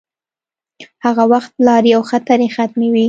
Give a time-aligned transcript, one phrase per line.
[1.05, 2.99] هغه وخت لارې او خطرې حتمې وې.